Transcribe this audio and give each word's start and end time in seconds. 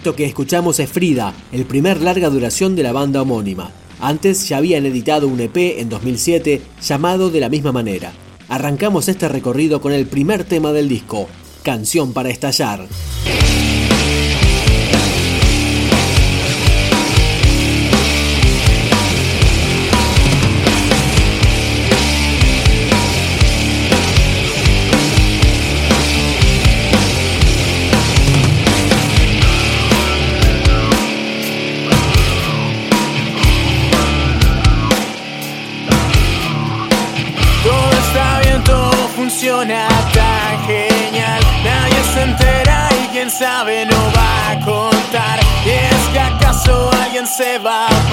Esto 0.00 0.16
que 0.16 0.24
escuchamos 0.24 0.80
es 0.80 0.88
Frida, 0.88 1.34
el 1.52 1.66
primer 1.66 2.00
larga 2.00 2.30
duración 2.30 2.74
de 2.74 2.82
la 2.82 2.90
banda 2.90 3.20
homónima. 3.20 3.70
Antes 4.00 4.48
ya 4.48 4.56
habían 4.56 4.86
editado 4.86 5.28
un 5.28 5.38
EP 5.40 5.78
en 5.78 5.90
2007 5.90 6.62
llamado 6.80 7.28
de 7.28 7.38
la 7.38 7.50
misma 7.50 7.70
manera. 7.70 8.10
Arrancamos 8.48 9.08
este 9.08 9.28
recorrido 9.28 9.82
con 9.82 9.92
el 9.92 10.06
primer 10.06 10.44
tema 10.44 10.72
del 10.72 10.88
disco, 10.88 11.28
Canción 11.62 12.14
para 12.14 12.30
estallar. 12.30 12.88
survive. 47.60 48.09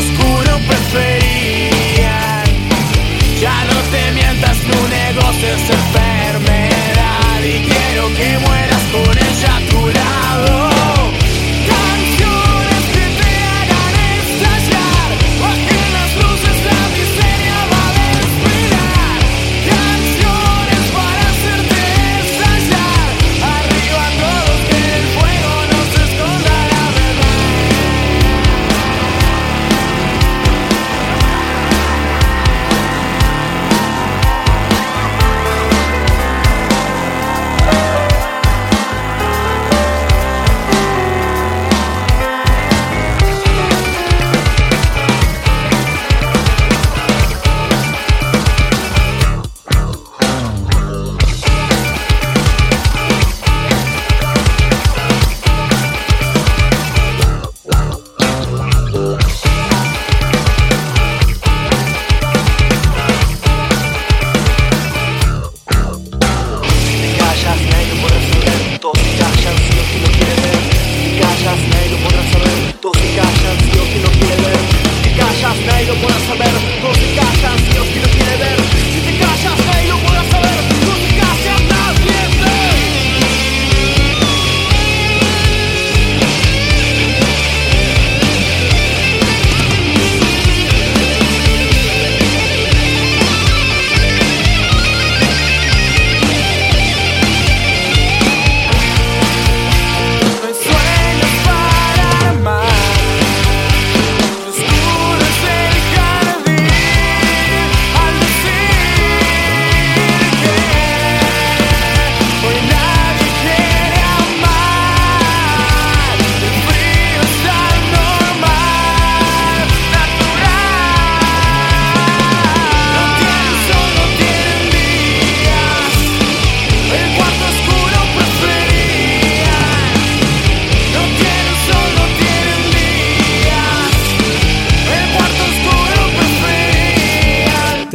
Oscuro 0.00 0.39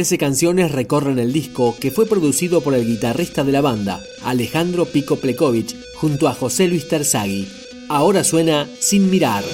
13 0.00 0.16
canciones 0.16 0.72
recorren 0.72 1.18
el 1.18 1.30
disco 1.30 1.76
que 1.78 1.90
fue 1.90 2.06
producido 2.06 2.62
por 2.62 2.72
el 2.72 2.86
guitarrista 2.86 3.44
de 3.44 3.52
la 3.52 3.60
banda, 3.60 4.02
Alejandro 4.24 4.86
Pico 4.86 5.16
Plekovic, 5.16 5.76
junto 5.96 6.26
a 6.26 6.32
José 6.32 6.68
Luis 6.68 6.88
Terzaghi. 6.88 7.46
Ahora 7.90 8.24
suena 8.24 8.66
Sin 8.78 9.10
Mirar. 9.10 9.44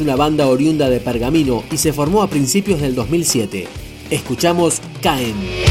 Una 0.00 0.16
banda 0.16 0.46
oriunda 0.46 0.88
de 0.88 1.00
Pergamino 1.00 1.64
y 1.70 1.76
se 1.76 1.92
formó 1.92 2.22
a 2.22 2.28
principios 2.28 2.80
del 2.80 2.94
2007. 2.94 3.66
Escuchamos 4.10 4.80
Caen. 5.02 5.67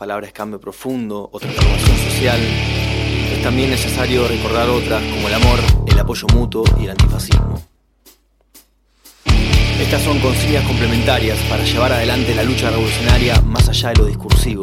Las 0.00 0.08
palabras 0.08 0.32
cambio 0.32 0.58
profundo 0.58 1.28
o 1.30 1.38
transformación 1.38 1.96
social, 2.10 2.40
es 2.40 3.42
también 3.42 3.68
necesario 3.68 4.26
recordar 4.26 4.66
otras 4.70 5.02
como 5.02 5.28
el 5.28 5.34
amor, 5.34 5.58
el 5.86 5.98
apoyo 5.98 6.26
mutuo 6.32 6.64
y 6.80 6.84
el 6.84 6.90
antifascismo. 6.92 7.62
Estas 9.78 10.02
son 10.02 10.18
consignas 10.20 10.64
complementarias 10.64 11.38
para 11.50 11.64
llevar 11.64 11.92
adelante 11.92 12.34
la 12.34 12.44
lucha 12.44 12.70
revolucionaria 12.70 13.42
más 13.42 13.68
allá 13.68 13.90
de 13.90 13.96
lo 13.96 14.06
discursivo. 14.06 14.62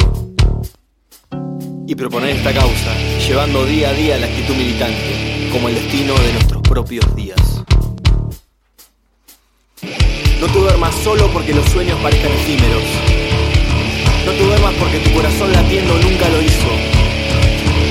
Y 1.86 1.94
proponer 1.94 2.32
esta 2.32 2.52
causa, 2.52 2.96
llevando 3.28 3.64
día 3.66 3.90
a 3.90 3.94
día 3.94 4.18
la 4.18 4.26
actitud 4.26 4.56
militante, 4.56 5.50
como 5.52 5.70
el 5.70 5.76
destino 5.76 6.16
de 6.16 6.34
nuestros 6.34 6.62
propios 6.64 7.16
días. 7.16 7.64
No 10.42 10.48
te 10.48 10.60
duermas 10.60 10.96
solo 10.96 11.30
porque 11.32 11.54
los 11.54 11.66
sueños 11.68 12.00
parezcan 12.02 12.32
efímeros. 12.32 13.17
No 14.28 14.34
te 14.34 14.44
duermas 14.44 14.74
porque 14.74 15.00
tu 15.00 15.14
corazón 15.14 15.54
latiendo 15.54 15.94
nunca 16.00 16.28
lo 16.28 16.42
hizo. 16.42 16.68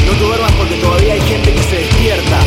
No 0.05 0.13
te 0.13 0.23
duermas 0.23 0.53
porque 0.53 0.75
todavía 0.75 1.15
hay 1.15 1.21
gente 1.23 1.51
que 1.51 1.63
se 1.63 1.77
despierta. 1.77 2.41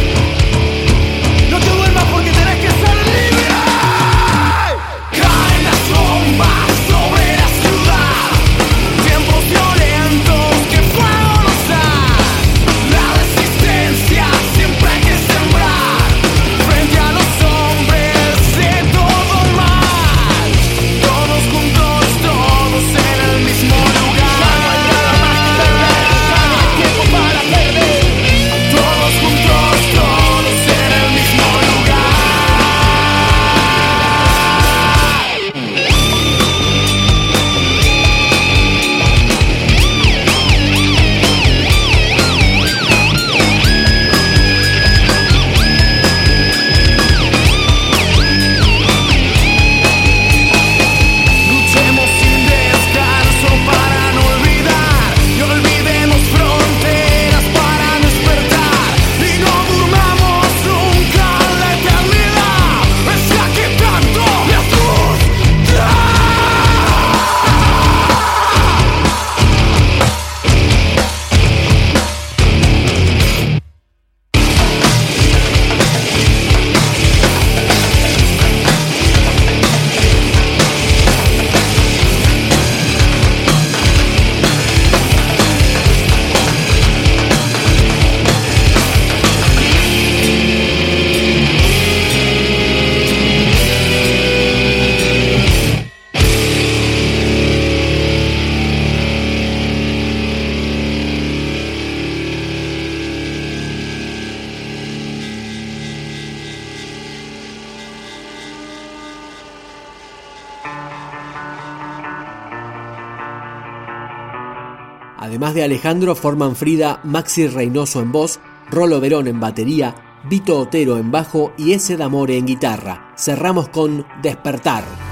Además 115.30 115.54
de 115.54 115.64
Alejandro, 115.64 116.16
forman 116.16 116.56
Frida 116.56 117.02
Maxi 117.04 117.46
Reynoso 117.46 118.02
en 118.02 118.12
voz, 118.12 118.40
Rolo 118.72 119.00
Verón 119.00 119.28
en 119.28 119.40
batería, 119.40 119.94
Vito 120.28 120.58
Otero 120.58 120.98
en 120.98 121.12
bajo 121.12 121.54
y 121.56 121.74
Ese 121.74 121.98
D'Amore 121.98 122.36
en 122.36 122.48
guitarra. 122.48 123.14
Cerramos 123.16 123.70
con 123.70 124.08
Despertar. 124.24 125.09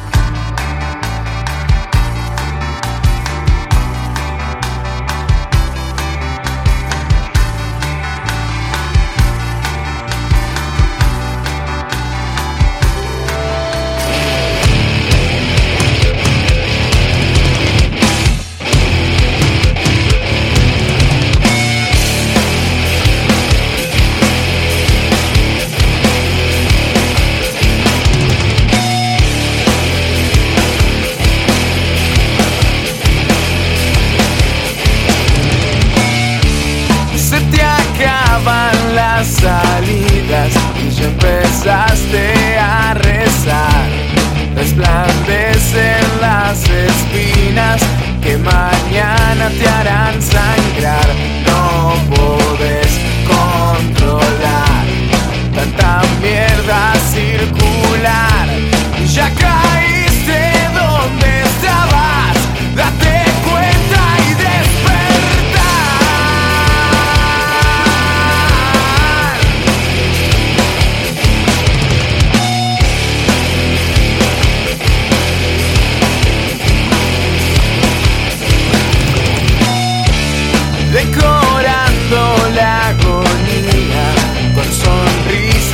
hjärnan 49.84 50.22
slangrar 50.22 51.37